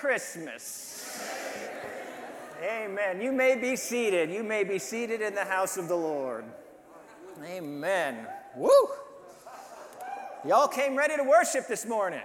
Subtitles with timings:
[0.00, 1.20] Christmas.
[2.62, 3.20] Amen.
[3.20, 4.30] You may be seated.
[4.30, 6.44] You may be seated in the house of the Lord.
[7.44, 8.24] Amen.
[8.56, 8.70] Woo!
[10.46, 12.22] Y'all came ready to worship this morning.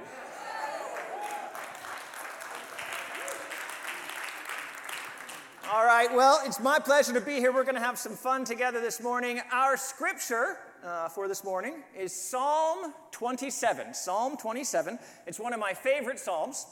[5.72, 7.52] All right, well, it's my pleasure to be here.
[7.52, 9.42] We're going to have some fun together this morning.
[9.52, 13.96] Our scripture uh, for this morning is Psalm 27.
[13.96, 15.00] Psalm 27.
[15.26, 16.68] It's one of my favorite Psalms.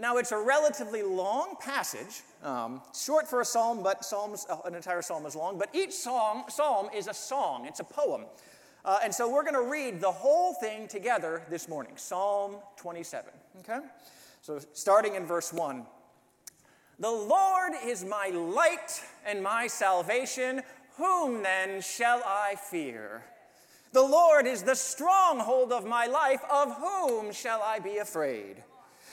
[0.00, 4.74] Now, it's a relatively long passage, um, short for a psalm, but psalms, uh, an
[4.74, 5.58] entire psalm is long.
[5.58, 8.24] But each psalm, psalm is a song, it's a poem.
[8.84, 13.30] Uh, and so we're going to read the whole thing together this morning Psalm 27.
[13.60, 13.78] Okay?
[14.40, 15.86] So, starting in verse 1.
[16.98, 20.62] The Lord is my light and my salvation.
[20.96, 23.24] Whom then shall I fear?
[23.92, 26.40] The Lord is the stronghold of my life.
[26.50, 28.64] Of whom shall I be afraid?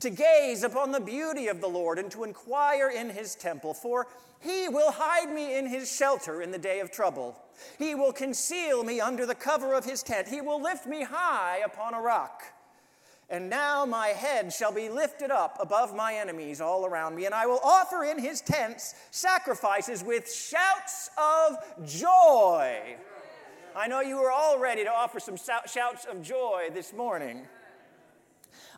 [0.00, 4.06] to gaze upon the beauty of the Lord and to inquire in his temple, for
[4.40, 7.36] he will hide me in his shelter in the day of trouble.
[7.78, 10.28] He will conceal me under the cover of his tent.
[10.28, 12.42] He will lift me high upon a rock.
[13.30, 17.34] And now my head shall be lifted up above my enemies all around me, and
[17.34, 22.96] I will offer in his tents sacrifices with shouts of joy.
[23.76, 27.46] I know you are all ready to offer some shouts of joy this morning.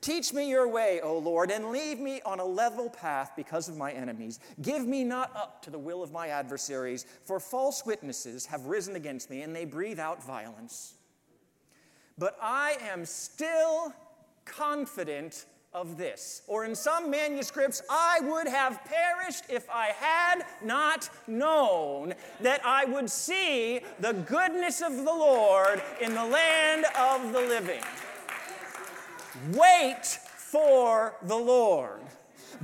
[0.00, 3.76] Teach me your way, O Lord, and leave me on a level path because of
[3.76, 4.40] my enemies.
[4.60, 8.96] Give me not up to the will of my adversaries, for false witnesses have risen
[8.96, 10.94] against me, and they breathe out violence
[12.18, 13.92] but I am still
[14.44, 16.42] confident of this.
[16.46, 22.84] Or in some manuscripts, I would have perished if I had not known that I
[22.84, 27.82] would see the goodness of the Lord in the land of the living.
[29.52, 30.06] Wait
[30.36, 32.00] for the Lord.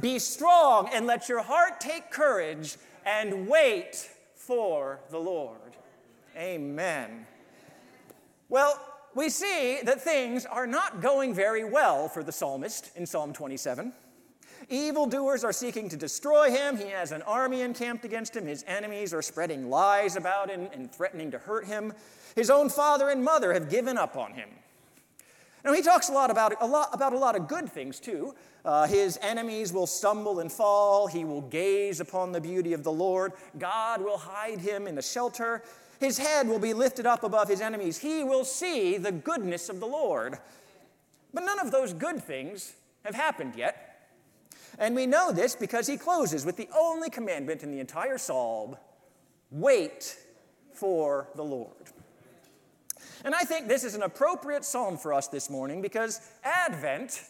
[0.01, 5.59] Be strong and let your heart take courage and wait for the Lord.
[6.37, 7.27] Amen.
[8.49, 8.81] Well,
[9.15, 13.93] we see that things are not going very well for the psalmist in Psalm 27.
[14.69, 16.77] Evildoers are seeking to destroy him.
[16.77, 18.47] He has an army encamped against him.
[18.47, 21.93] His enemies are spreading lies about him and threatening to hurt him.
[22.37, 24.49] His own father and mother have given up on him.
[25.65, 28.35] Now, he talks a lot about a lot, about a lot of good things, too.
[28.65, 31.07] Uh, his enemies will stumble and fall.
[31.07, 33.33] He will gaze upon the beauty of the Lord.
[33.59, 35.63] God will hide him in the shelter.
[36.01, 37.99] His head will be lifted up above his enemies.
[37.99, 40.39] He will see the goodness of the Lord.
[41.35, 43.85] But none of those good things have happened yet.
[44.79, 48.77] And we know this because he closes with the only commandment in the entire psalm
[49.51, 50.17] wait
[50.73, 51.91] for the Lord.
[53.25, 57.23] And I think this is an appropriate psalm for us this morning because Advent,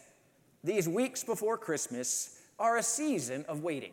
[0.65, 3.93] these weeks before Christmas, are a season of waiting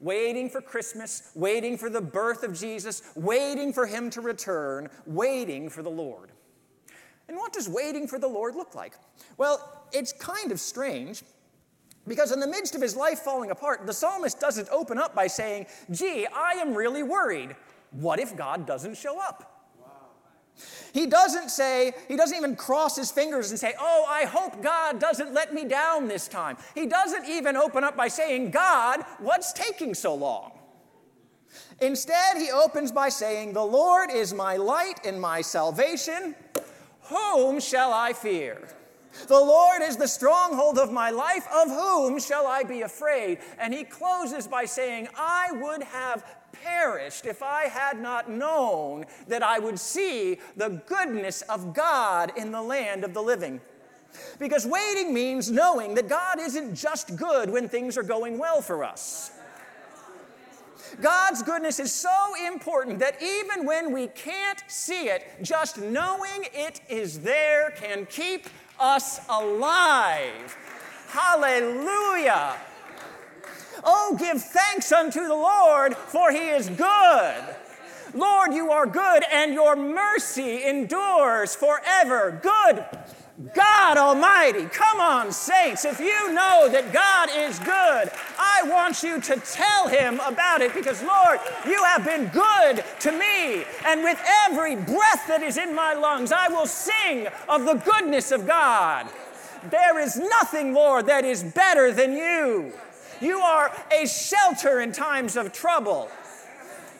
[0.00, 5.68] waiting for Christmas, waiting for the birth of Jesus, waiting for him to return, waiting
[5.68, 6.30] for the Lord.
[7.28, 8.94] And what does waiting for the Lord look like?
[9.36, 11.22] Well, it's kind of strange
[12.06, 15.26] because in the midst of his life falling apart, the psalmist doesn't open up by
[15.26, 17.54] saying, Gee, I am really worried.
[17.90, 19.57] What if God doesn't show up?
[20.92, 24.98] He doesn't say, he doesn't even cross his fingers and say, Oh, I hope God
[24.98, 26.56] doesn't let me down this time.
[26.74, 30.52] He doesn't even open up by saying, God, what's taking so long?
[31.80, 36.34] Instead, he opens by saying, The Lord is my light and my salvation.
[37.02, 38.68] Whom shall I fear?
[39.26, 41.46] The Lord is the stronghold of my life.
[41.52, 43.38] Of whom shall I be afraid?
[43.58, 49.42] And he closes by saying, I would have perished if I had not known that
[49.42, 53.60] I would see the goodness of God in the land of the living.
[54.38, 58.84] Because waiting means knowing that God isn't just good when things are going well for
[58.84, 59.32] us.
[61.00, 62.10] God's goodness is so
[62.46, 68.48] important that even when we can't see it, just knowing it is there can keep
[68.80, 70.56] us alive.
[71.08, 72.56] Hallelujah.
[73.84, 77.44] Oh, give thanks unto the Lord, for he is good.
[78.14, 82.40] Lord, you are good, and your mercy endures forever.
[82.42, 82.84] Good
[83.54, 84.64] God Almighty.
[84.64, 85.84] Come on, saints.
[85.84, 90.74] If you know that God is good, I want you to tell Him about it
[90.74, 93.64] because, Lord, you have been good to me.
[93.86, 98.32] And with every breath that is in my lungs, I will sing of the goodness
[98.32, 99.06] of God.
[99.70, 102.72] There is nothing, Lord, that is better than you.
[103.20, 106.08] You are a shelter in times of trouble.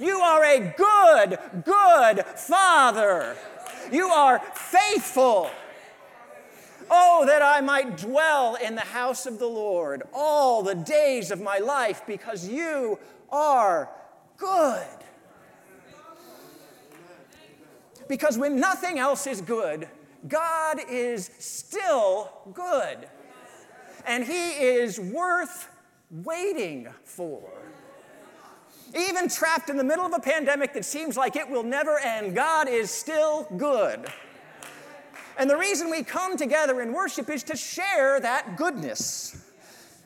[0.01, 3.37] You are a good, good Father.
[3.93, 5.51] You are faithful.
[6.91, 11.41] Oh, that I might dwell in the house of the Lord all the days of
[11.41, 12.99] my life because you
[13.31, 13.91] are
[14.37, 14.87] good.
[18.09, 19.87] Because when nothing else is good,
[20.27, 23.09] God is still good.
[24.07, 25.69] And He is worth
[26.11, 27.43] waiting for.
[28.97, 32.35] Even trapped in the middle of a pandemic that seems like it will never end,
[32.35, 34.07] God is still good.
[35.39, 39.45] And the reason we come together in worship is to share that goodness.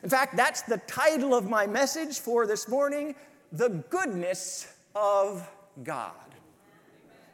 [0.03, 3.15] In fact, that's the title of my message for this morning
[3.51, 5.49] The Goodness of
[5.83, 6.11] God.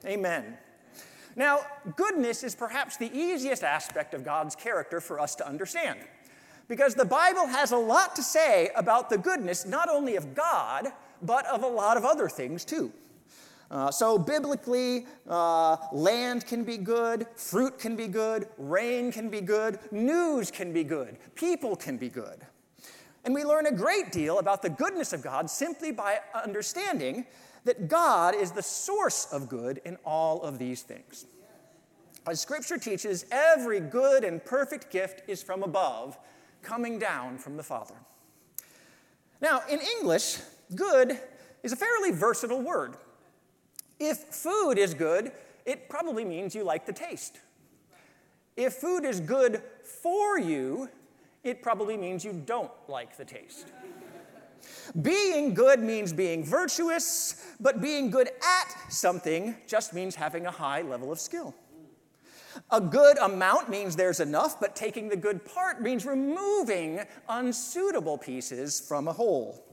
[0.05, 0.57] Amen.
[1.35, 1.61] Now,
[1.95, 5.99] goodness is perhaps the easiest aspect of God's character for us to understand.
[6.69, 10.93] Because the Bible has a lot to say about the goodness not only of God,
[11.21, 12.93] but of a lot of other things too.
[13.71, 19.41] Uh, so, biblically, uh, land can be good, fruit can be good, rain can be
[19.41, 22.45] good, news can be good, people can be good.
[23.25, 27.25] And we learn a great deal about the goodness of God simply by understanding
[27.65, 31.25] that God is the source of good in all of these things.
[32.27, 36.17] As Scripture teaches, every good and perfect gift is from above,
[36.61, 37.95] coming down from the Father.
[39.41, 40.39] Now, in English,
[40.75, 41.19] good
[41.63, 42.95] is a fairly versatile word.
[43.99, 45.31] If food is good,
[45.65, 47.39] it probably means you like the taste.
[48.55, 50.89] If food is good for you,
[51.43, 53.67] it probably means you don't like the taste.
[55.01, 60.81] Being good means being virtuous, but being good at something just means having a high
[60.81, 61.55] level of skill.
[62.71, 68.79] A good amount means there's enough, but taking the good part means removing unsuitable pieces
[68.79, 69.63] from a whole.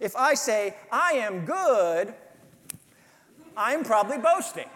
[0.00, 2.14] If I say, I am good,
[3.56, 4.68] I'm probably boasting.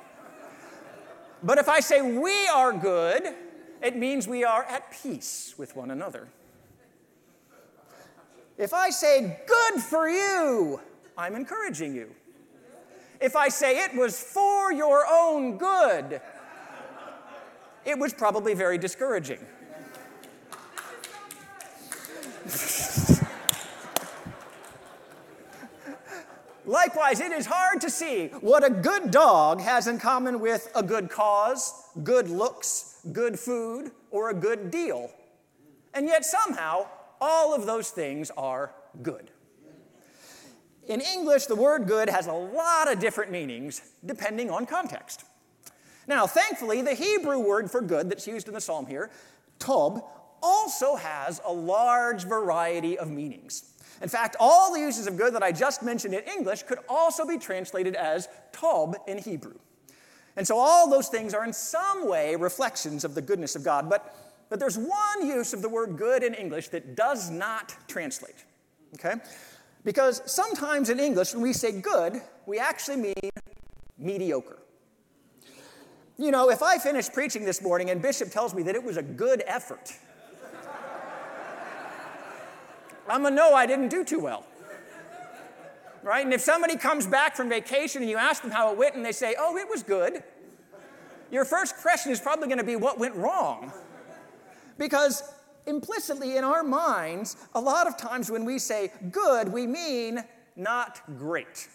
[1.42, 3.34] But if I say we are good,
[3.82, 6.28] it means we are at peace with one another.
[8.58, 10.80] If I say good for you,
[11.16, 12.10] I'm encouraging you.
[13.20, 16.20] If I say it was for your own good,
[17.84, 19.38] it was probably very discouraging.
[26.66, 30.82] Likewise, it is hard to see what a good dog has in common with a
[30.84, 35.10] good cause, good looks, good food, or a good deal.
[35.94, 36.86] And yet, somehow,
[37.20, 38.72] all of those things are
[39.02, 39.32] good.
[40.86, 45.24] In English, the word good has a lot of different meanings depending on context.
[46.10, 49.10] Now, thankfully, the Hebrew word for good that's used in the psalm here,
[49.60, 50.02] tob,
[50.42, 53.74] also has a large variety of meanings.
[54.02, 57.24] In fact, all the uses of good that I just mentioned in English could also
[57.24, 59.54] be translated as tob in Hebrew.
[60.34, 63.88] And so all those things are in some way reflections of the goodness of God.
[63.88, 64.12] But,
[64.48, 68.44] but there's one use of the word good in English that does not translate.
[68.94, 69.14] Okay?
[69.84, 73.30] Because sometimes in English, when we say good, we actually mean
[73.96, 74.59] mediocre.
[76.20, 78.98] You know, if I finish preaching this morning and Bishop tells me that it was
[78.98, 79.96] a good effort,
[83.08, 84.44] I'm gonna know I didn't do too well.
[86.02, 86.22] Right?
[86.22, 89.04] And if somebody comes back from vacation and you ask them how it went and
[89.04, 90.22] they say, oh, it was good,
[91.30, 93.72] your first question is probably gonna be what went wrong.
[94.76, 95.22] Because
[95.64, 100.22] implicitly in our minds, a lot of times when we say good, we mean
[100.54, 101.66] not great.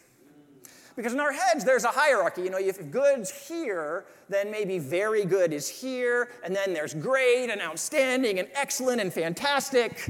[0.95, 2.43] Because in our heads, there's a hierarchy.
[2.43, 7.49] You know, if good's here, then maybe very good is here, and then there's great
[7.49, 10.09] and outstanding and excellent and fantastic.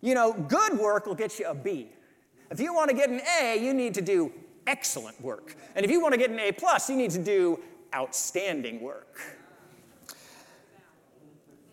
[0.00, 1.90] You know, good work will get you a B.
[2.50, 4.32] If you want to get an A, you need to do
[4.66, 5.54] excellent work.
[5.76, 7.60] And if you want to get an A plus, you need to do
[7.94, 9.20] outstanding work.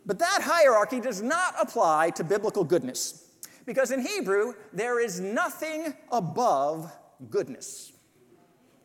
[0.05, 3.25] But that hierarchy does not apply to biblical goodness,
[3.65, 6.91] because in Hebrew, there is nothing above
[7.29, 7.91] goodness.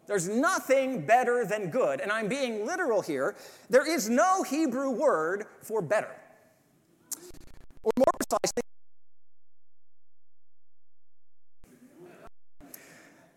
[0.06, 2.00] There's nothing better than good.
[2.00, 3.36] And I'm being literal here.
[3.70, 6.10] There is no Hebrew word for better.
[7.82, 8.62] Or more precisely,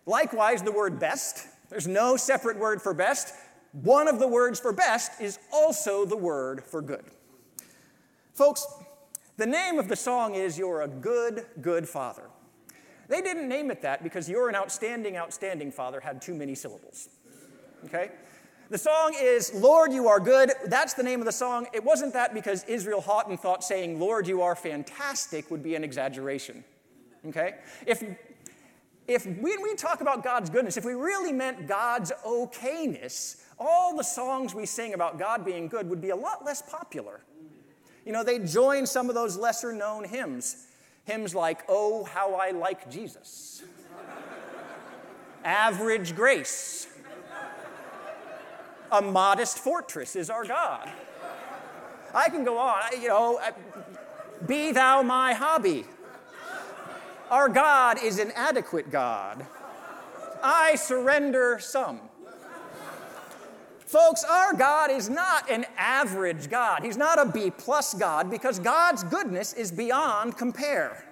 [0.05, 1.47] likewise, the word best.
[1.69, 3.33] There's no separate word for best.
[3.73, 7.05] One of the words for best is also the word for good.
[8.33, 8.65] Folks,
[9.35, 12.29] the name of the song is You're a Good, Good Father.
[13.07, 17.09] They didn't name it that because You're an Outstanding, Outstanding Father had too many syllables.
[17.85, 18.11] Okay?
[18.69, 20.51] The song is Lord, You Are Good.
[20.65, 21.67] That's the name of the song.
[21.73, 25.83] It wasn't that because Israel Houghton thought saying Lord, You Are Fantastic would be an
[25.83, 26.63] exaggeration.
[27.25, 27.55] Okay?
[27.85, 28.03] If
[29.07, 34.03] if when we talk about God's goodness, if we really meant God's okayness, all the
[34.03, 37.21] songs we sing about God being good would be a lot less popular.
[38.05, 40.67] You know, they join some of those lesser known hymns.
[41.07, 43.63] Hymns like, Oh, How I Like Jesus,
[45.43, 46.87] Average Grace,
[48.91, 50.91] A Modest Fortress is Our God.
[52.13, 53.39] I can go on, you know,
[54.45, 55.85] Be Thou My Hobby.
[57.31, 59.45] Our God is an adequate God.
[60.43, 62.01] I surrender some.
[63.87, 66.83] Folks, our God is not an average God.
[66.83, 71.05] He's not a B plus God because God's goodness is beyond compare.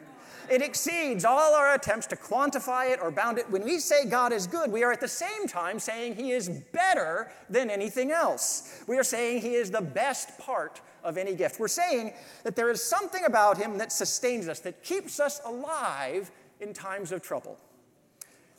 [0.52, 3.50] It exceeds all our attempts to quantify it or bound it.
[3.50, 6.50] When we say God is good, we are at the same time saying He is
[6.50, 8.84] better than anything else.
[8.88, 11.62] We are saying He is the best part of any gift.
[11.62, 12.12] We're saying
[12.44, 16.30] that there is something about Him that sustains us, that keeps us alive
[16.60, 17.58] in times of trouble.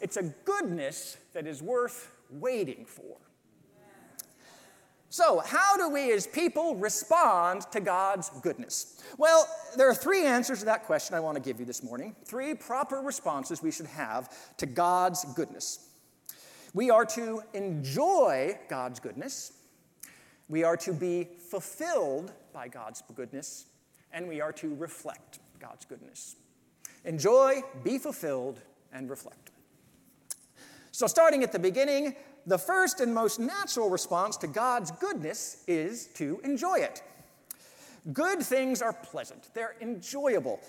[0.01, 3.19] It's a goodness that is worth waiting for.
[5.17, 9.03] So, how do we as people respond to God's goodness?
[9.17, 12.15] Well, there are three answers to that question I want to give you this morning.
[12.27, 15.89] Three proper responses we should have to God's goodness.
[16.75, 19.55] We are to enjoy God's goodness,
[20.51, 23.69] we are to be fulfilled by God's goodness,
[24.13, 26.37] and we are to reflect God's goodness.
[27.07, 28.61] Enjoy, be fulfilled,
[28.93, 29.51] and reflect.
[30.93, 36.07] So, starting at the beginning, the first and most natural response to God's goodness is
[36.15, 37.03] to enjoy it.
[38.13, 40.61] Good things are pleasant, they're enjoyable.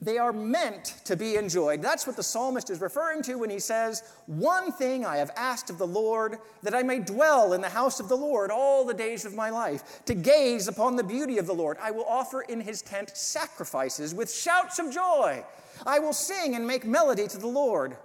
[0.00, 1.80] They are meant to be enjoyed.
[1.80, 5.70] That's what the psalmist is referring to when he says, One thing I have asked
[5.70, 8.94] of the Lord, that I may dwell in the house of the Lord all the
[8.94, 11.76] days of my life, to gaze upon the beauty of the Lord.
[11.80, 15.44] I will offer in his tent sacrifices with shouts of joy.
[15.86, 17.96] I will sing and make melody to the Lord.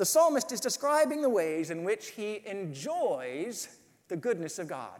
[0.00, 3.68] The psalmist is describing the ways in which he enjoys
[4.08, 4.98] the goodness of God.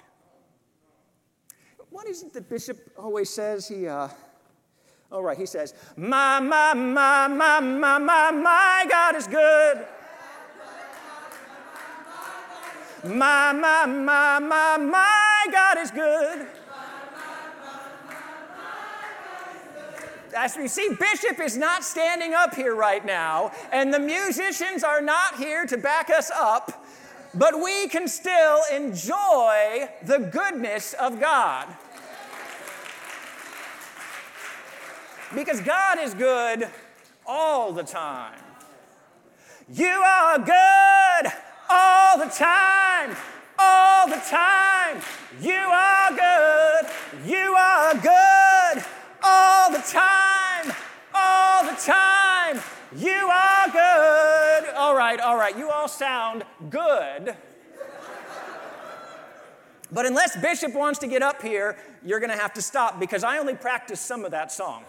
[1.89, 3.67] What is it that Bishop always says?
[3.67, 4.09] He, uh,
[5.11, 9.87] all right, he says, My, my, my, my, my, my, my God is good.
[13.03, 16.47] My, my, my, my, my God is good.
[20.37, 25.01] As we see, Bishop is not standing up here right now, and the musicians are
[25.01, 26.85] not here to back us up,
[27.35, 31.69] but we can still enjoy the goodness of God.
[35.35, 36.69] Because God is good
[37.27, 38.39] all the time.
[39.73, 41.33] You are good
[41.69, 43.17] all the time,
[43.57, 45.01] all the time.
[45.41, 46.91] You are good,
[47.25, 48.50] you are good
[49.23, 50.73] all the time,
[51.15, 52.61] all the time.
[52.97, 54.75] You are good.
[54.75, 55.57] All right, all right.
[55.57, 57.37] You all sound good.
[59.93, 63.25] But unless Bishop wants to get up here, you're going to have to stop because
[63.25, 64.85] I only practiced some of that song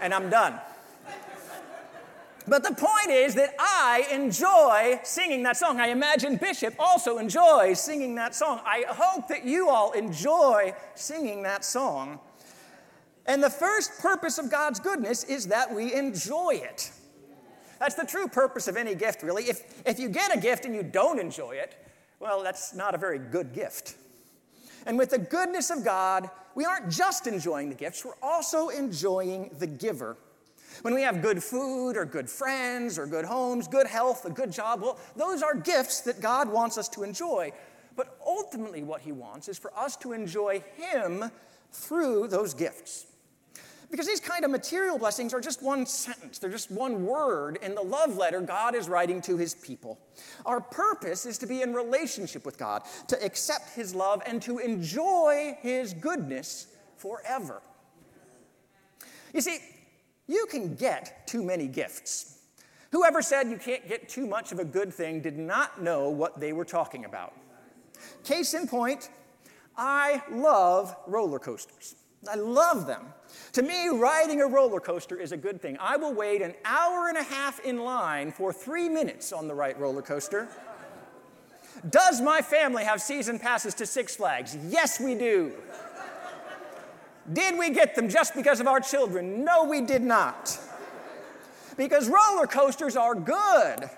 [0.00, 0.58] and I'm done.
[2.48, 5.78] But the point is that I enjoy singing that song.
[5.78, 8.60] I imagine Bishop also enjoys singing that song.
[8.64, 12.18] I hope that you all enjoy singing that song.
[13.26, 16.90] And the first purpose of God's goodness is that we enjoy it.
[17.78, 19.44] That's the true purpose of any gift, really.
[19.44, 21.74] If, if you get a gift and you don't enjoy it,
[22.18, 23.96] well, that's not a very good gift.
[24.86, 29.50] And with the goodness of God, we aren't just enjoying the gifts, we're also enjoying
[29.58, 30.16] the giver.
[30.82, 34.52] When we have good food or good friends or good homes, good health, a good
[34.52, 37.52] job, well, those are gifts that God wants us to enjoy.
[37.96, 41.30] But ultimately, what He wants is for us to enjoy Him
[41.72, 43.06] through those gifts.
[43.90, 47.74] Because these kind of material blessings are just one sentence, they're just one word in
[47.74, 49.98] the love letter God is writing to his people.
[50.46, 54.58] Our purpose is to be in relationship with God, to accept his love, and to
[54.58, 57.62] enjoy his goodness forever.
[59.34, 59.58] You see,
[60.28, 62.38] you can get too many gifts.
[62.92, 66.38] Whoever said you can't get too much of a good thing did not know what
[66.38, 67.34] they were talking about.
[68.22, 69.10] Case in point,
[69.76, 71.96] I love roller coasters.
[72.28, 73.06] I love them.
[73.52, 75.76] To me, riding a roller coaster is a good thing.
[75.80, 79.54] I will wait an hour and a half in line for three minutes on the
[79.54, 80.48] right roller coaster.
[81.88, 84.56] Does my family have season passes to Six Flags?
[84.68, 85.52] Yes, we do.
[87.32, 89.44] Did we get them just because of our children?
[89.44, 90.58] No, we did not.
[91.76, 93.88] Because roller coasters are good.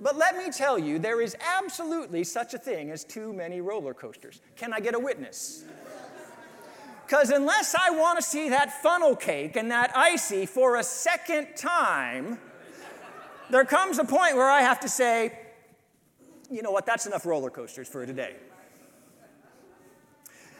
[0.00, 3.94] But let me tell you, there is absolutely such a thing as too many roller
[3.94, 4.40] coasters.
[4.56, 5.64] Can I get a witness?
[7.06, 11.54] Because unless I want to see that funnel cake and that icy for a second
[11.56, 12.36] time,
[13.48, 15.38] there comes a point where I have to say,
[16.50, 18.34] you know what, that's enough roller coasters for today.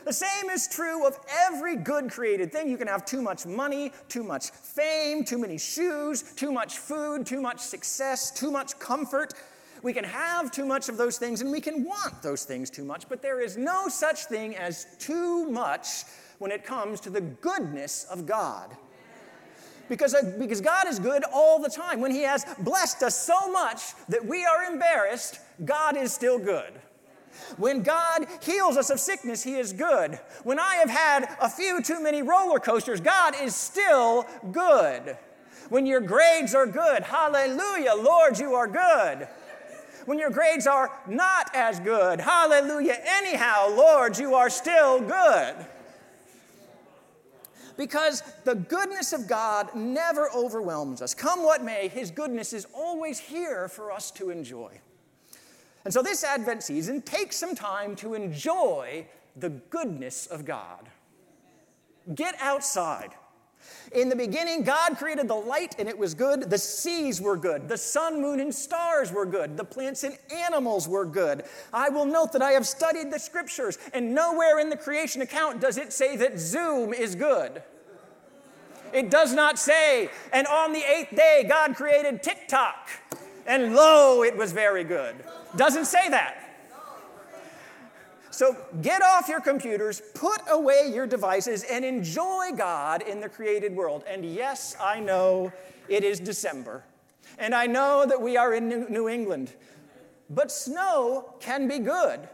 [0.04, 2.68] The same is true of every good created thing.
[2.68, 7.26] You can have too much money, too much fame, too many shoes, too much food,
[7.26, 9.34] too much success, too much comfort.
[9.82, 12.84] We can have too much of those things and we can want those things too
[12.84, 16.04] much, but there is no such thing as too much
[16.38, 18.76] when it comes to the goodness of God.
[19.88, 22.00] Because, uh, because God is good all the time.
[22.00, 26.72] When He has blessed us so much that we are embarrassed, God is still good.
[27.56, 30.18] When God heals us of sickness, He is good.
[30.42, 35.16] When I have had a few too many roller coasters, God is still good.
[35.68, 39.28] When your grades are good, hallelujah, Lord, you are good.
[40.06, 45.66] When your grades are not as good, hallelujah, anyhow, Lord, you are still good.
[47.76, 51.15] Because the goodness of God never overwhelms us.
[51.15, 54.80] Come what may, His goodness is always here for us to enjoy.
[55.84, 60.89] And so, this Advent season, take some time to enjoy the goodness of God.
[62.15, 63.10] Get outside.
[63.92, 66.50] In the beginning, God created the light and it was good.
[66.50, 67.69] The seas were good.
[67.69, 69.56] The sun, moon, and stars were good.
[69.56, 71.45] The plants and animals were good.
[71.73, 75.60] I will note that I have studied the scriptures, and nowhere in the creation account
[75.60, 77.62] does it say that Zoom is good.
[78.92, 82.88] It does not say, and on the eighth day, God created TikTok,
[83.47, 85.16] and lo, it was very good.
[85.56, 86.46] Doesn't say that.
[88.36, 93.75] So get off your computers, put away your devices, and enjoy God in the created
[93.75, 94.04] world.
[94.06, 95.54] And yes, I know
[95.88, 96.84] it is December.
[97.38, 99.54] And I know that we are in New England.
[100.28, 102.28] But snow can be good.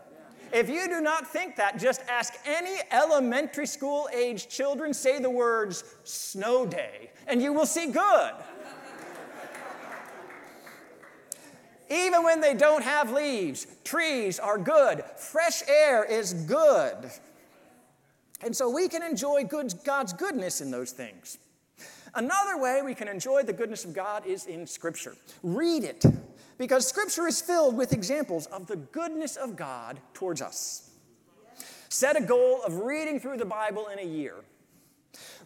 [0.52, 5.30] If you do not think that, just ask any elementary school age children, say the
[5.30, 8.32] words snow day, and you will see good.
[11.92, 15.05] Even when they don't have leaves, trees are good.
[15.16, 17.11] Fresh air is good.
[18.42, 21.37] And so we can enjoy good, God's goodness in those things.
[22.14, 25.16] Another way we can enjoy the goodness of God is in Scripture.
[25.42, 26.05] Read it,
[26.57, 30.90] because Scripture is filled with examples of the goodness of God towards us.
[31.90, 34.37] Set a goal of reading through the Bible in a year.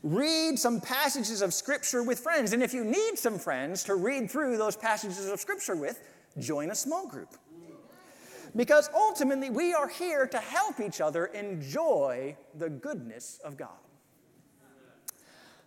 [0.04, 2.52] Read some passages of Scripture with friends.
[2.52, 6.00] And if you need some friends to read through those passages of Scripture with,
[6.38, 7.34] join a small group.
[8.54, 13.76] Because ultimately, we are here to help each other enjoy the goodness of God.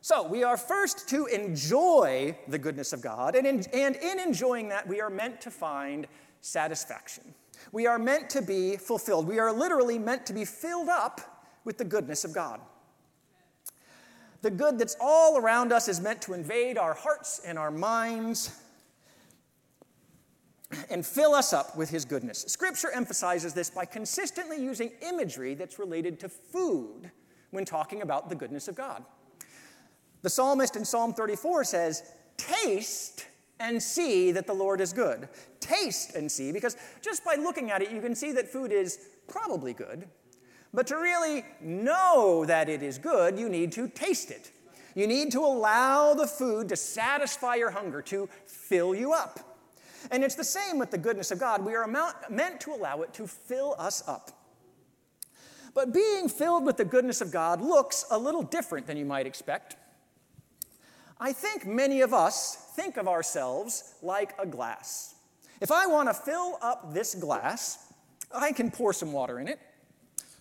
[0.01, 4.69] So, we are first to enjoy the goodness of God, and in, and in enjoying
[4.69, 6.07] that, we are meant to find
[6.41, 7.35] satisfaction.
[7.71, 9.27] We are meant to be fulfilled.
[9.27, 12.61] We are literally meant to be filled up with the goodness of God.
[14.41, 18.57] The good that's all around us is meant to invade our hearts and our minds
[20.89, 22.45] and fill us up with his goodness.
[22.47, 27.11] Scripture emphasizes this by consistently using imagery that's related to food
[27.51, 29.03] when talking about the goodness of God.
[30.21, 33.27] The psalmist in Psalm 34 says, Taste
[33.59, 35.27] and see that the Lord is good.
[35.59, 38.99] Taste and see, because just by looking at it, you can see that food is
[39.27, 40.07] probably good.
[40.73, 44.51] But to really know that it is good, you need to taste it.
[44.95, 49.48] You need to allow the food to satisfy your hunger, to fill you up.
[50.11, 51.65] And it's the same with the goodness of God.
[51.65, 51.87] We are
[52.29, 54.31] meant to allow it to fill us up.
[55.73, 59.27] But being filled with the goodness of God looks a little different than you might
[59.27, 59.75] expect.
[61.19, 65.15] I think many of us think of ourselves like a glass.
[65.61, 67.93] If I want to fill up this glass,
[68.33, 69.59] I can pour some water in it.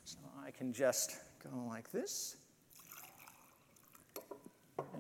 [0.05, 2.37] So I can just go like this.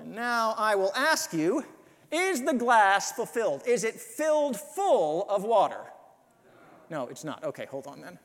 [0.01, 1.65] And now I will ask you
[2.11, 3.63] is the glass fulfilled?
[3.67, 5.81] Is it filled full of water?
[6.91, 7.45] No, it's not.
[7.45, 8.19] Okay, hold on then.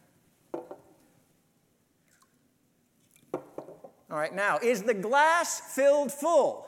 [4.13, 6.67] All right, now, is the glass filled full?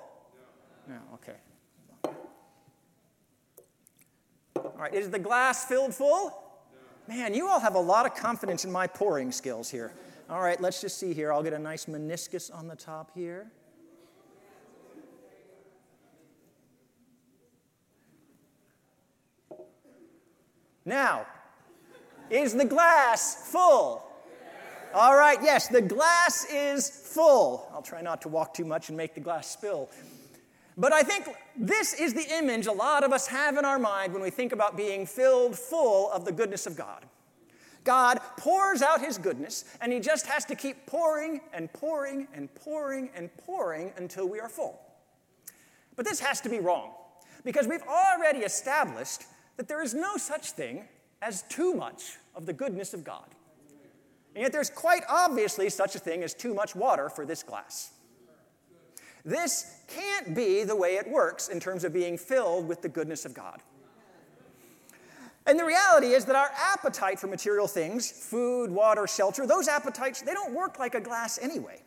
[0.87, 1.35] No, okay.
[4.55, 6.41] All right, is the glass filled full?
[7.07, 9.93] Man, you all have a lot of confidence in my pouring skills here.
[10.27, 11.31] All right, let's just see here.
[11.31, 13.51] I'll get a nice meniscus on the top here.
[20.85, 21.25] Now,
[22.29, 24.03] is the glass full?
[24.93, 27.67] All right, yes, the glass is full.
[27.73, 29.89] I'll try not to walk too much and make the glass spill.
[30.77, 34.13] But I think this is the image a lot of us have in our mind
[34.13, 37.05] when we think about being filled full of the goodness of God.
[37.83, 42.53] God pours out his goodness, and he just has to keep pouring and pouring and
[42.55, 44.81] pouring and pouring until we are full.
[45.95, 46.91] But this has to be wrong,
[47.43, 49.23] because we've already established
[49.57, 50.85] that there is no such thing
[51.21, 53.25] as too much of the goodness of God.
[54.35, 57.93] And yet, there's quite obviously such a thing as too much water for this glass.
[59.23, 63.25] This can't be the way it works in terms of being filled with the goodness
[63.25, 63.61] of God.
[65.47, 70.21] And the reality is that our appetite for material things, food, water, shelter, those appetites,
[70.21, 71.81] they don't work like a glass anyway.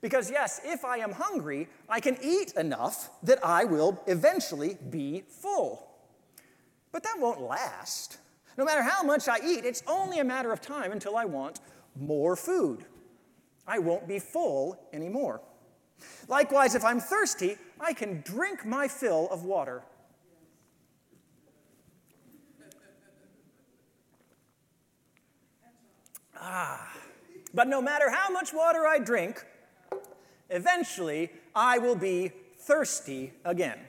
[0.00, 5.24] Because, yes, if I am hungry, I can eat enough that I will eventually be
[5.28, 5.85] full.
[6.96, 8.16] But that won't last.
[8.56, 11.60] No matter how much I eat, it's only a matter of time until I want
[11.94, 12.86] more food.
[13.66, 15.42] I won't be full anymore.
[16.26, 19.82] Likewise, if I'm thirsty, I can drink my fill of water.
[26.40, 26.96] Ah,
[27.52, 29.44] but no matter how much water I drink,
[30.48, 33.80] eventually I will be thirsty again.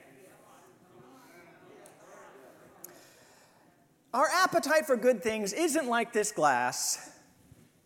[4.14, 7.10] Our appetite for good things isn't like this glass,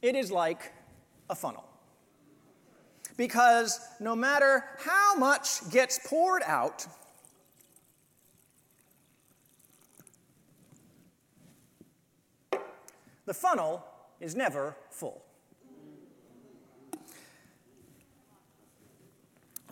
[0.01, 0.73] it is like
[1.29, 1.65] a funnel.
[3.17, 6.87] Because no matter how much gets poured out,
[13.27, 13.85] the funnel
[14.21, 15.22] is never full.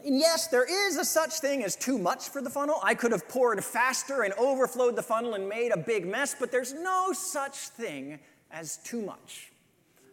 [0.05, 2.81] And yes, there is a such thing as too much for the funnel.
[2.83, 6.51] I could have poured faster and overflowed the funnel and made a big mess, but
[6.51, 8.19] there's no such thing
[8.51, 9.53] as too much.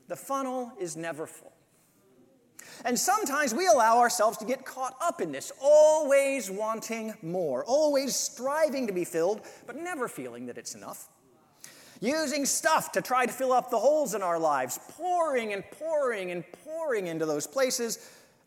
[0.08, 1.54] The funnel is never full.
[2.86, 8.15] And sometimes we allow ourselves to get caught up in this, always wanting more, always
[8.15, 11.08] striving to be filled, but never feeling that it's enough.
[12.00, 16.32] Using stuff to try to fill up the holes in our lives, pouring and pouring
[16.32, 17.97] and pouring into those places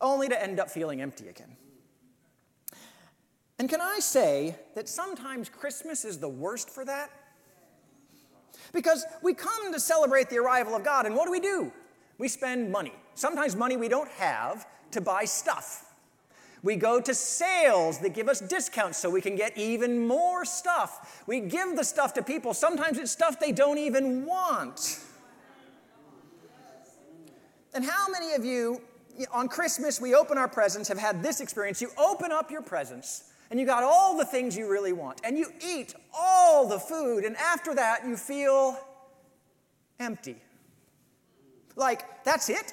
[0.00, 1.56] only to end up feeling empty again.
[3.58, 7.10] And can I say that sometimes Christmas is the worst for that?
[8.72, 11.72] Because we come to celebrate the arrival of God, and what do we do?
[12.18, 15.86] We spend money, sometimes money we don't have, to buy stuff.
[16.62, 21.22] We go to sales that give us discounts so we can get even more stuff.
[21.26, 22.52] We give the stuff to people.
[22.52, 25.00] Sometimes it's stuff they don't even want.
[27.72, 28.82] And how many of you
[29.32, 31.80] on Christmas, we open our presents, have had this experience.
[31.80, 35.36] You open up your presents, and you got all the things you really want, and
[35.36, 38.78] you eat all the food, and after that, you feel
[39.98, 40.36] empty.
[41.76, 42.72] Like, that's it?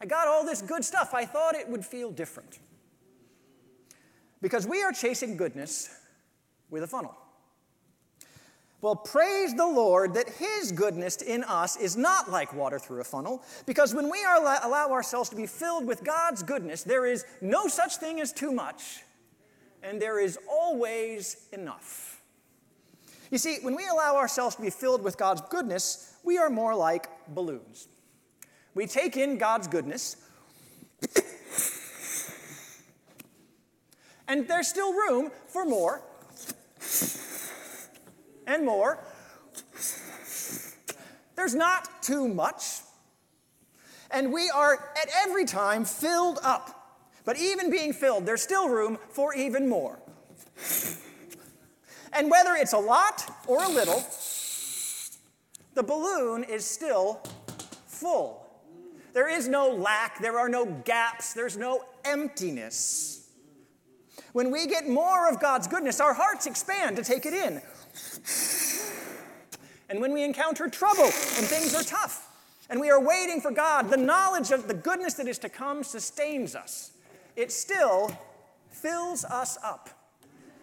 [0.00, 1.12] I got all this good stuff.
[1.12, 2.58] I thought it would feel different.
[4.40, 5.94] Because we are chasing goodness
[6.70, 7.14] with a funnel.
[8.82, 13.04] Well, praise the Lord that His goodness in us is not like water through a
[13.04, 17.68] funnel, because when we allow ourselves to be filled with God's goodness, there is no
[17.68, 19.02] such thing as too much,
[19.82, 22.22] and there is always enough.
[23.30, 26.74] You see, when we allow ourselves to be filled with God's goodness, we are more
[26.74, 27.86] like balloons.
[28.74, 30.16] We take in God's goodness,
[34.26, 36.02] and there's still room for more
[38.50, 39.02] and more.
[41.36, 42.80] There's not too much.
[44.10, 46.76] And we are at every time filled up.
[47.24, 49.98] But even being filled, there's still room for even more.
[52.12, 54.04] And whether it's a lot or a little,
[55.74, 57.20] the balloon is still
[57.86, 58.46] full.
[59.12, 63.28] There is no lack, there are no gaps, there's no emptiness.
[64.32, 67.60] When we get more of God's goodness, our hearts expand to take it in.
[69.88, 71.12] And when we encounter trouble and
[71.46, 72.28] things are tough,
[72.70, 75.82] and we are waiting for God, the knowledge of the goodness that is to come
[75.82, 76.92] sustains us.
[77.34, 78.16] It still
[78.70, 79.90] fills us up.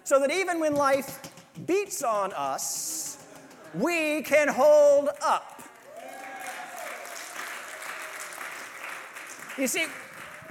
[0.06, 1.19] So that even when life
[1.65, 3.26] beats on us,
[3.73, 5.62] we can hold up.
[9.58, 9.88] You see,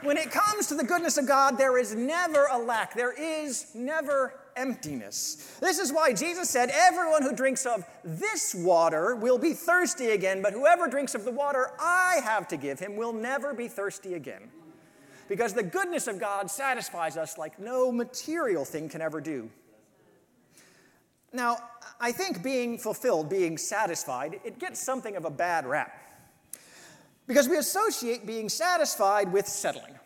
[0.03, 2.94] when it comes to the goodness of God, there is never a lack.
[2.94, 5.57] There is never emptiness.
[5.61, 10.42] This is why Jesus said, Everyone who drinks of this water will be thirsty again,
[10.42, 14.14] but whoever drinks of the water I have to give him will never be thirsty
[14.14, 14.51] again.
[15.29, 19.51] Because the goodness of God satisfies us like no material thing can ever do.
[21.33, 21.59] Now,
[22.01, 25.92] I think being fulfilled, being satisfied, it gets something of a bad rap.
[27.27, 29.99] Because we associate being satisfied with settling,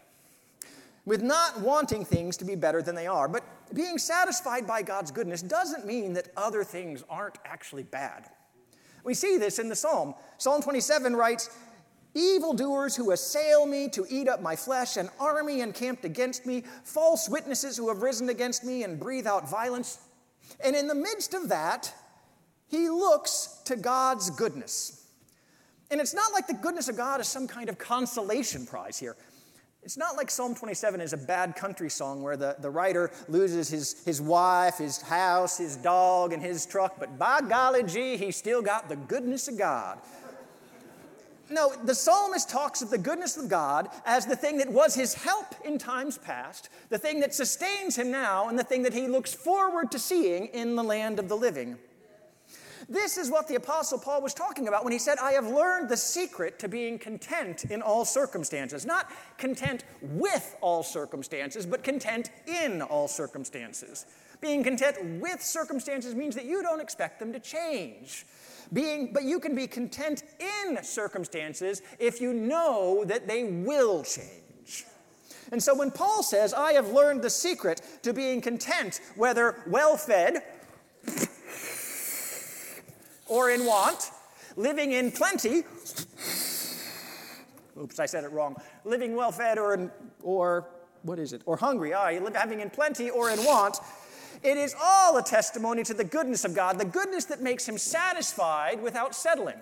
[1.04, 3.28] with not wanting things to be better than they are.
[3.28, 8.26] But being satisfied by God's goodness doesn't mean that other things aren't actually bad.
[9.04, 10.14] We see this in the psalm.
[10.38, 11.50] Psalm 27 writes,
[12.14, 17.28] Evildoers who assail me to eat up my flesh, an army encamped against me, false
[17.28, 19.98] witnesses who have risen against me and breathe out violence.
[20.64, 21.92] And in the midst of that,
[22.66, 25.06] he looks to God's goodness.
[25.90, 29.16] And it's not like the goodness of God is some kind of consolation prize here.
[29.82, 33.70] It's not like Psalm 27 is a bad country song where the, the writer loses
[33.70, 38.30] his, his wife, his house, his dog, and his truck, but by golly gee, he
[38.30, 39.98] still got the goodness of God.
[41.48, 45.14] No, the psalmist talks of the goodness of God as the thing that was his
[45.14, 49.08] help in times past, the thing that sustains him now, and the thing that he
[49.08, 51.76] looks forward to seeing in the land of the living.
[52.90, 55.88] This is what the Apostle Paul was talking about when he said, I have learned
[55.88, 58.84] the secret to being content in all circumstances.
[58.84, 64.06] Not content with all circumstances, but content in all circumstances.
[64.40, 68.26] Being content with circumstances means that you don't expect them to change.
[68.72, 74.84] Being, but you can be content in circumstances if you know that they will change.
[75.52, 79.96] And so when Paul says, I have learned the secret to being content, whether well
[79.96, 80.42] fed
[83.30, 84.10] or in want,
[84.56, 85.62] living in plenty,
[87.80, 89.90] oops, I said it wrong, living well fed or, in,
[90.22, 90.66] or
[91.02, 93.78] what is it, or hungry, ah, having in plenty or in want,
[94.42, 97.78] it is all a testimony to the goodness of God, the goodness that makes him
[97.78, 99.60] satisfied without settling.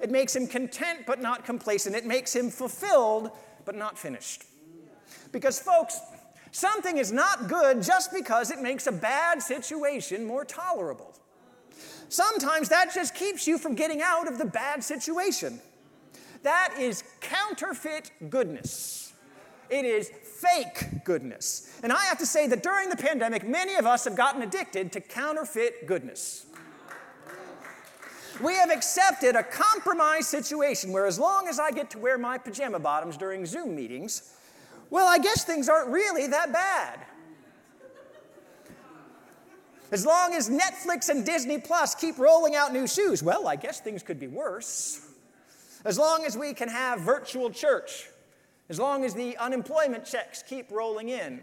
[0.00, 1.94] It makes him content but not complacent.
[1.94, 3.30] It makes him fulfilled
[3.64, 4.44] but not finished.
[5.30, 6.00] Because, folks,
[6.52, 11.14] something is not good just because it makes a bad situation more tolerable.
[12.10, 15.60] Sometimes that just keeps you from getting out of the bad situation.
[16.42, 19.12] That is counterfeit goodness.
[19.70, 21.78] It is fake goodness.
[21.84, 24.90] And I have to say that during the pandemic, many of us have gotten addicted
[24.92, 26.46] to counterfeit goodness.
[28.42, 32.38] We have accepted a compromise situation where, as long as I get to wear my
[32.38, 34.34] pajama bottoms during Zoom meetings,
[34.88, 37.06] well, I guess things aren't really that bad.
[39.92, 43.80] As long as Netflix and Disney Plus keep rolling out new shoes, well, I guess
[43.80, 45.06] things could be worse.
[45.84, 48.08] As long as we can have virtual church,
[48.68, 51.40] as long as the unemployment checks keep rolling in.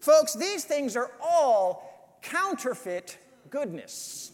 [0.00, 3.18] Folks, these things are all counterfeit
[3.50, 4.32] goodness.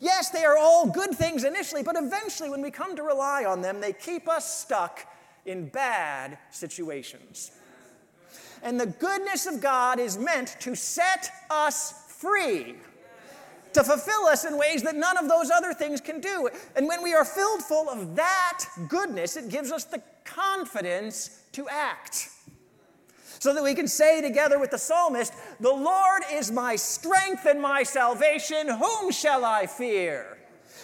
[0.00, 3.60] Yes, they are all good things initially, but eventually, when we come to rely on
[3.60, 5.00] them, they keep us stuck
[5.44, 7.50] in bad situations.
[8.64, 12.74] And the goodness of God is meant to set us free
[13.74, 16.48] to fulfill us in ways that none of those other things can do.
[16.76, 21.68] And when we are filled full of that goodness, it gives us the confidence to
[21.68, 22.30] act.
[23.40, 27.60] So that we can say together with the psalmist, The Lord is my strength and
[27.60, 28.68] my salvation.
[28.68, 30.38] Whom shall I fear?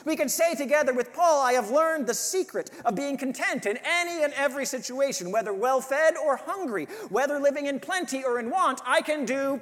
[0.05, 3.79] We can say together with Paul, I have learned the secret of being content in
[3.85, 8.51] any and every situation, whether well fed or hungry, whether living in plenty or in
[8.51, 8.81] want.
[8.87, 9.61] I can do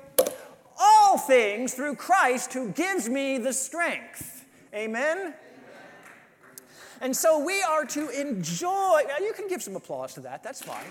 [0.79, 4.45] all things through Christ who gives me the strength.
[4.75, 5.19] Amen?
[5.19, 5.35] Amen?
[7.01, 9.01] And so we are to enjoy.
[9.21, 10.85] You can give some applause to that, that's fine.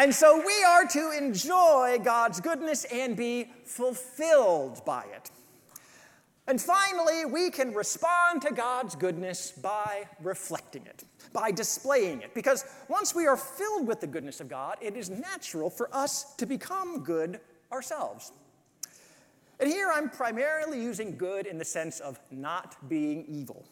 [0.00, 5.30] And so we are to enjoy God's goodness and be fulfilled by it.
[6.46, 12.34] And finally, we can respond to God's goodness by reflecting it by displaying it.
[12.34, 16.34] Because once we are filled with the goodness of God, it is natural for us
[16.36, 17.40] to become good
[17.72, 18.32] ourselves.
[19.58, 23.64] And here I'm primarily using good in the sense of not being evil.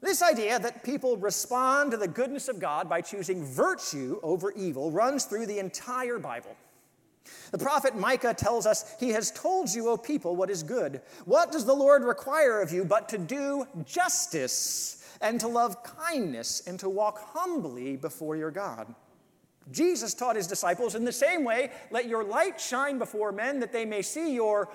[0.00, 4.90] This idea that people respond to the goodness of God by choosing virtue over evil
[4.90, 6.56] runs through the entire Bible.
[7.50, 11.02] The prophet Micah tells us, He has told you, O people, what is good.
[11.24, 16.62] What does the Lord require of you but to do justice and to love kindness,
[16.66, 18.94] and to walk humbly before your God.
[19.70, 23.72] Jesus taught his disciples in the same way let your light shine before men that
[23.72, 24.68] they may see your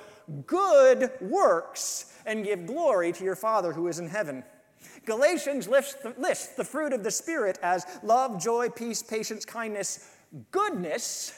[0.46, 4.44] good works and give glory to your Father who is in heaven.
[5.06, 10.10] Galatians lists the, lists the fruit of the Spirit as love, joy, peace, patience, kindness,
[10.52, 11.34] goodness,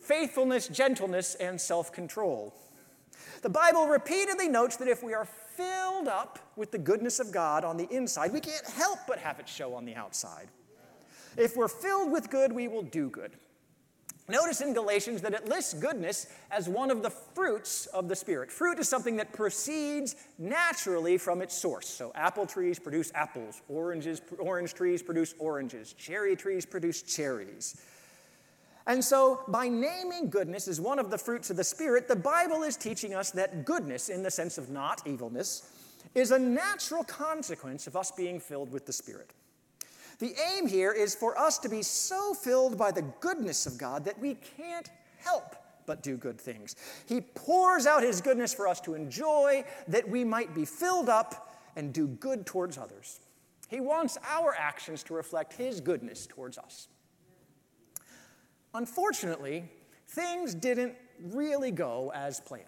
[0.00, 2.54] faithfulness, gentleness, and self control.
[3.42, 7.64] The Bible repeatedly notes that if we are filled up with the goodness of God
[7.64, 10.48] on the inside, we can't help but have it show on the outside.
[11.36, 13.36] If we're filled with good, we will do good.
[14.30, 18.50] Notice in Galatians that it lists goodness as one of the fruits of the Spirit.
[18.50, 21.88] Fruit is something that proceeds naturally from its source.
[21.88, 27.80] So, apple trees produce apples, oranges, orange trees produce oranges, cherry trees produce cherries.
[28.86, 32.62] And so, by naming goodness as one of the fruits of the Spirit, the Bible
[32.62, 35.68] is teaching us that goodness, in the sense of not evilness,
[36.14, 39.32] is a natural consequence of us being filled with the Spirit.
[40.20, 44.04] The aim here is for us to be so filled by the goodness of God
[44.04, 45.56] that we can't help
[45.86, 46.76] but do good things.
[47.06, 51.56] He pours out His goodness for us to enjoy, that we might be filled up
[51.74, 53.20] and do good towards others.
[53.68, 56.88] He wants our actions to reflect His goodness towards us.
[58.74, 59.64] Unfortunately,
[60.08, 60.94] things didn't
[61.32, 62.66] really go as planned.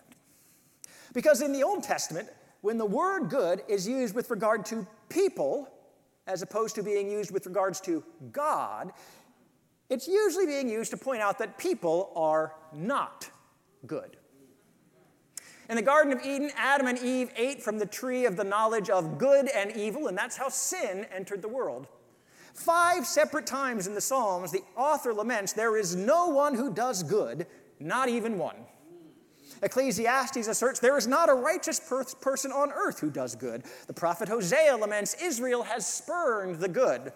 [1.13, 2.29] Because in the Old Testament,
[2.63, 5.69] when the word good is used with regard to people,
[6.27, 8.93] as opposed to being used with regards to God,
[9.91, 13.31] it's usually being used to point out that people are not
[13.87, 14.17] good.
[15.69, 18.91] In the Garden of Eden, Adam and Eve ate from the tree of the knowledge
[18.91, 21.89] of good and evil, and that's how sin entered the world.
[22.55, 27.03] Five separate times in the Psalms, the author laments, There is no one who does
[27.03, 27.47] good,
[27.81, 28.57] not even one.
[29.63, 33.63] Ecclesiastes asserts there is not a righteous per- person on earth who does good.
[33.87, 37.13] The prophet Hosea laments Israel has spurned the good.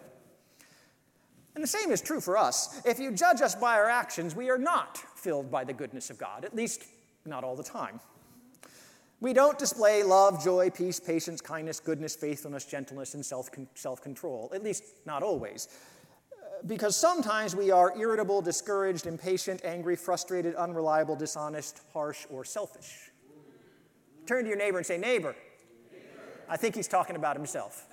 [1.54, 2.80] And the same is true for us.
[2.84, 6.18] If you judge us by our actions, we are not filled by the goodness of
[6.18, 6.84] God, at least
[7.24, 7.98] not all the time.
[9.20, 14.62] We don't display love, joy, peace, patience, kindness, goodness, faithfulness, gentleness, and self control, at
[14.62, 15.68] least not always
[16.66, 23.10] because sometimes we are irritable, discouraged, impatient, angry, frustrated, unreliable, dishonest, harsh, or selfish.
[24.26, 25.36] Turn to your neighbor and say, Neighbor,
[26.48, 27.86] I think he's talking about himself.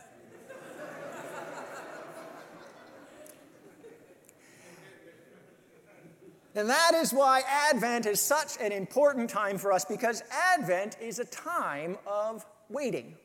[6.55, 11.17] And that is why Advent is such an important time for us because Advent is
[11.17, 13.15] a time of waiting.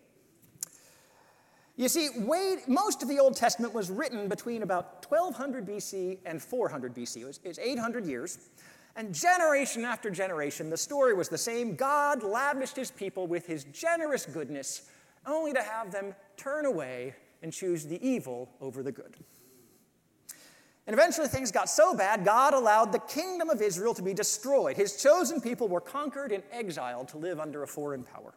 [1.79, 6.43] You see, wait, most of the Old Testament was written between about 1200 BC and
[6.43, 7.19] 400 BC.
[7.19, 8.51] It was, it's 800 years.
[8.97, 11.77] And generation after generation, the story was the same.
[11.77, 14.91] God lavished his people with his generous goodness,
[15.25, 17.15] only to have them turn away
[17.45, 19.15] and choose the evil over the good.
[20.89, 24.77] And eventually things got so bad, God allowed the kingdom of Israel to be destroyed.
[24.77, 28.35] His chosen people were conquered and exiled to live under a foreign power.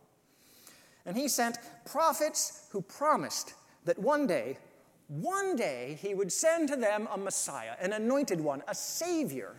[1.05, 3.53] And he sent prophets who promised
[3.85, 4.57] that one day,
[5.07, 9.55] one day, he would send to them a Messiah, an anointed one, a Savior.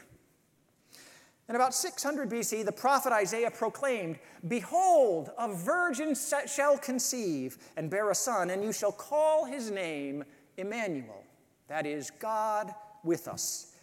[1.49, 6.15] In about 600 BC, the prophet Isaiah proclaimed, Behold, a virgin
[6.47, 10.25] shall conceive and bear a son, and you shall call his name
[10.57, 11.25] Emmanuel.
[11.69, 12.73] That is, God
[13.05, 13.75] with us.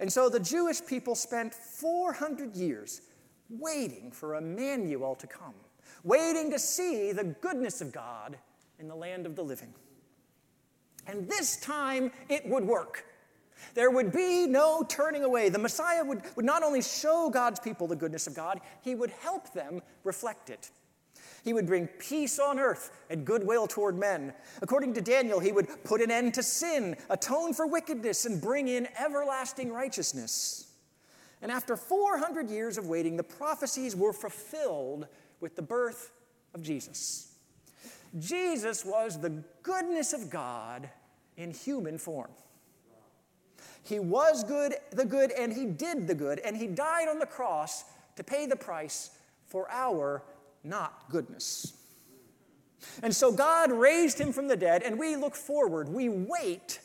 [0.00, 3.02] And so the Jewish people spent 400 years
[3.48, 5.54] waiting for Emmanuel to come
[6.04, 8.38] waiting to see the goodness of God
[8.78, 9.74] in the land of the living.
[11.06, 13.04] And this time it would work.
[13.74, 15.48] There would be no turning away.
[15.48, 19.10] The Messiah would, would not only show God's people the goodness of God, he would
[19.10, 20.70] help them reflect it.
[21.44, 24.32] He would bring peace on earth and goodwill toward men.
[24.62, 28.68] According to Daniel, he would put an end to sin, atone for wickedness, and bring
[28.68, 30.68] in everlasting righteousness.
[31.42, 35.06] And after 400 years of waiting, the prophecies were fulfilled
[35.44, 36.10] with the birth
[36.54, 37.34] of Jesus.
[38.18, 40.88] Jesus was the goodness of God
[41.36, 42.30] in human form.
[43.82, 47.26] He was good, the good, and he did the good, and he died on the
[47.26, 47.84] cross
[48.16, 49.10] to pay the price
[49.44, 50.22] for our
[50.62, 51.74] not goodness.
[53.02, 56.80] And so God raised him from the dead, and we look forward, we wait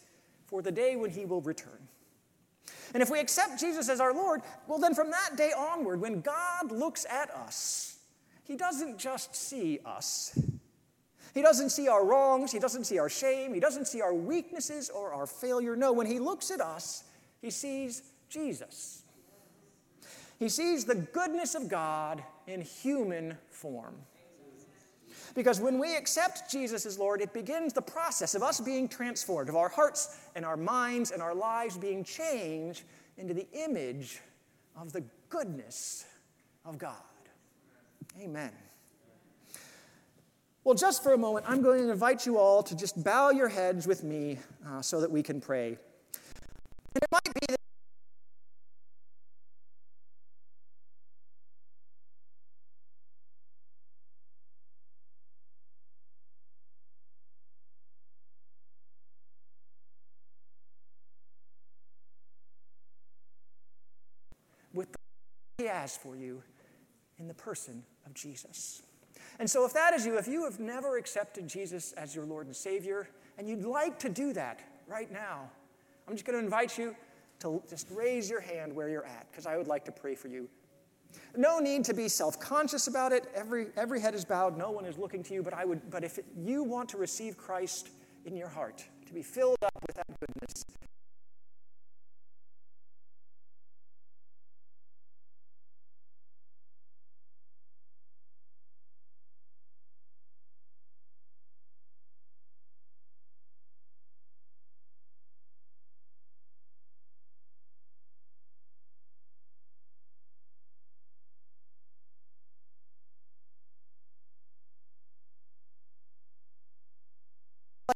[0.48, 1.88] for the day when he will return.
[2.94, 6.20] And if we accept Jesus as our Lord, well, then from that day onward, when
[6.20, 7.99] God looks at us,
[8.50, 10.36] he doesn't just see us.
[11.36, 12.52] He doesn't see our wrongs.
[12.52, 13.54] He doesn't see our shame.
[13.54, 15.76] He doesn't see our weaknesses or our failure.
[15.76, 17.04] No, when He looks at us,
[17.44, 19.04] He sees Jesus.
[20.40, 23.94] He sees the goodness of God in human form.
[25.36, 29.50] Because when we accept Jesus as Lord, it begins the process of us being transformed,
[29.50, 32.82] of our hearts and our minds and our lives being changed
[33.16, 34.22] into the image
[34.76, 36.08] of the goodness
[36.66, 36.96] of God.
[38.22, 38.52] Amen.
[40.66, 43.48] Well, just for a moment, I'm going to invite you all to just bow your
[43.48, 45.70] heads with me uh, so that we can pray.
[45.70, 47.56] And it might be that
[64.74, 64.98] with the
[65.58, 66.44] he has for you
[67.20, 68.82] in the person of Jesus.
[69.40, 72.48] And so, if that is you, if you have never accepted Jesus as your Lord
[72.48, 73.08] and Savior,
[73.38, 75.50] and you'd like to do that right now,
[76.08, 76.96] I'm just going to invite you
[77.40, 80.28] to just raise your hand where you're at, because I would like to pray for
[80.28, 80.50] you.
[81.38, 83.32] No need to be self conscious about it.
[83.34, 85.44] Every, every head is bowed, no one is looking to you.
[85.44, 87.90] But, I would, but if you want to receive Christ
[88.26, 89.89] in your heart, to be filled up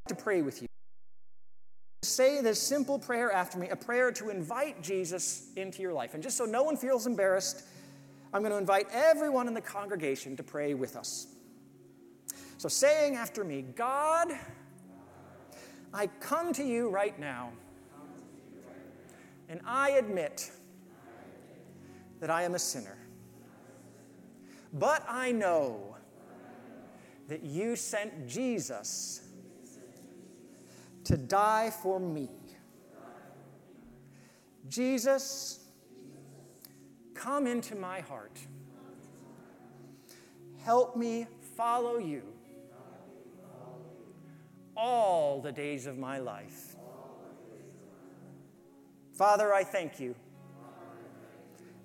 [0.08, 0.68] to pray with you.
[2.04, 6.14] Say this simple prayer after me, a prayer to invite Jesus into your life.
[6.14, 7.64] And just so no one feels embarrassed,
[8.34, 11.28] I'm going to invite everyone in the congregation to pray with us.
[12.58, 14.28] So, saying after me, God,
[15.94, 17.52] I come to you right now,
[19.48, 20.52] and I admit
[22.20, 22.98] that I am a sinner.
[24.74, 25.96] But I know
[27.28, 29.22] that you sent Jesus
[31.06, 32.30] to die for me.
[34.68, 35.60] Jesus,
[37.14, 38.40] come into my heart.
[40.64, 41.28] Help me
[41.58, 42.24] follow you
[44.76, 46.76] all the days of my life.
[49.14, 50.16] Father, I thank you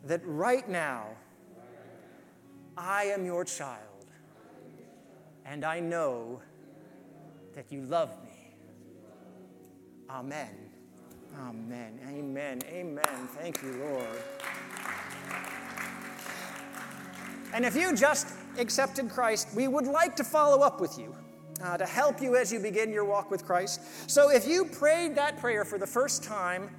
[0.05, 1.09] that right now
[2.77, 4.07] I am your child
[5.45, 6.41] and I know
[7.55, 8.28] that you love me.
[10.11, 10.49] Amen.
[11.39, 12.01] Amen.
[12.09, 12.63] Amen.
[12.67, 13.29] Amen.
[13.37, 14.07] Thank you, Lord.
[17.53, 18.29] And if you just
[18.59, 21.15] accepted Christ, we would like to follow up with you.
[21.63, 23.81] Uh, to help you as you begin your walk with Christ.
[24.09, 26.71] So, if you prayed that prayer for the first time,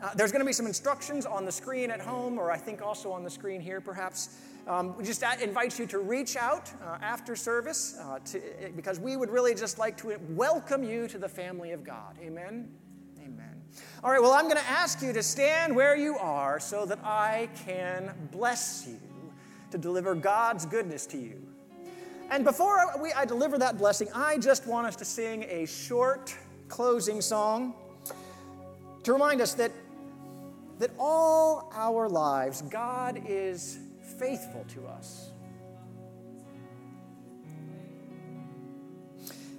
[0.00, 2.80] uh, there's going to be some instructions on the screen at home, or I think
[2.80, 4.36] also on the screen here, perhaps.
[4.66, 8.40] Um, we just invite you to reach out uh, after service uh, to,
[8.76, 12.16] because we would really just like to welcome you to the family of God.
[12.22, 12.68] Amen.
[13.18, 13.62] Amen.
[14.04, 16.98] All right, well, I'm going to ask you to stand where you are so that
[17.04, 18.98] I can bless you
[19.70, 21.40] to deliver God's goodness to you.
[22.30, 26.34] And before we, I deliver that blessing, I just want us to sing a short
[26.68, 27.74] closing song
[29.02, 29.72] to remind us that,
[30.78, 33.78] that all our lives, God is
[34.20, 35.32] faithful to us.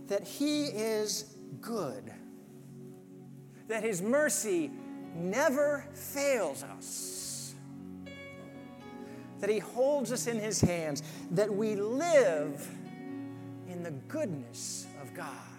[0.08, 2.14] That He is good
[3.72, 4.70] that His mercy
[5.16, 7.56] never fails us,
[9.40, 12.70] that He holds us in His hands, that we live
[13.70, 15.51] in the goodness of God.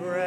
[0.00, 0.23] All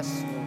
[0.00, 0.46] Yes, Lord.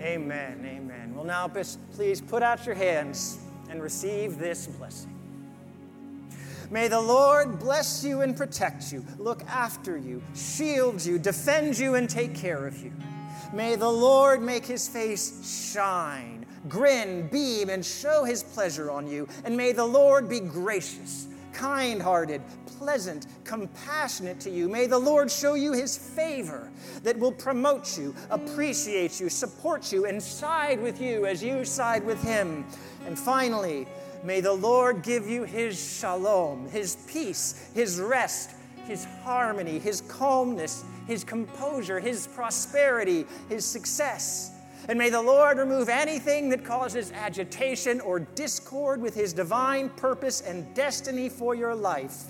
[0.00, 0.64] Amen.
[0.64, 1.14] Amen.
[1.14, 3.38] Well, now, please put out your hands
[3.70, 5.15] and receive this blessing.
[6.76, 11.94] May the Lord bless you and protect you, look after you, shield you, defend you,
[11.94, 12.92] and take care of you.
[13.54, 19.26] May the Lord make his face shine, grin, beam, and show his pleasure on you.
[19.46, 22.42] And may the Lord be gracious, kind hearted,
[22.78, 24.68] pleasant, compassionate to you.
[24.68, 26.70] May the Lord show you his favor
[27.04, 32.04] that will promote you, appreciate you, support you, and side with you as you side
[32.04, 32.66] with him.
[33.06, 33.88] And finally,
[34.26, 38.50] may the Lord give you his shalom, his peace, his rest,
[38.86, 44.50] his harmony, his calmness, his composure, his prosperity, his success.
[44.88, 50.40] And may the Lord remove anything that causes agitation or discord with his divine purpose
[50.40, 52.24] and destiny for your life.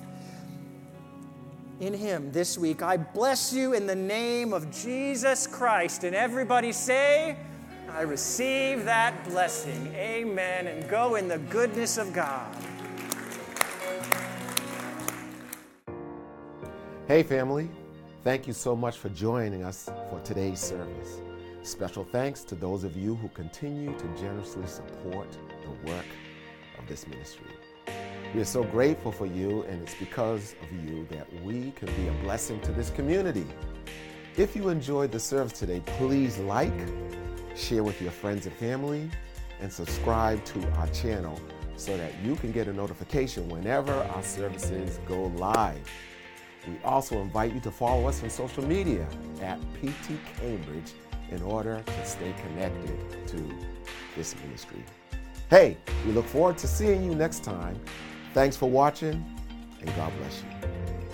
[1.81, 6.05] In him this week, I bless you in the name of Jesus Christ.
[6.05, 7.37] And everybody say,
[7.97, 9.87] I receive that blessing.
[9.95, 10.67] Amen.
[10.67, 12.55] And go in the goodness of God.
[17.09, 17.71] Hey, family.
[18.23, 21.23] Thank you so much for joining us for today's service.
[21.63, 25.33] Special thanks to those of you who continue to generously support
[25.63, 26.05] the work
[26.79, 27.49] of this ministry.
[28.35, 32.09] We are so grateful for you, and it's because of you that we can be
[32.09, 33.47] a blessing to this community.
[34.37, 36.75] If you enjoyed the service today, please like,
[37.57, 39.11] share with your friends and family,
[39.61, 41.41] and subscribe to our channel
[41.77, 45.81] so that you can get a notification whenever our services go live.
[46.67, 49.07] We also invite you to follow us on social media
[49.41, 50.93] at PT Cambridge
[51.31, 53.55] in order to stay connected to
[54.17, 54.85] this ministry.
[55.49, 57.79] Hey, we look forward to seeing you next time.
[58.35, 59.25] Thanks for watching,
[59.81, 61.06] and God bless you.